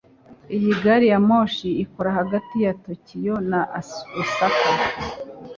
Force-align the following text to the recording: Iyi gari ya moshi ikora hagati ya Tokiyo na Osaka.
Iyi 0.55 0.71
gari 0.83 1.05
ya 1.11 1.19
moshi 1.27 1.67
ikora 1.83 2.09
hagati 2.19 2.55
ya 2.65 2.73
Tokiyo 2.83 3.35
na 3.49 3.61
Osaka. 4.21 4.69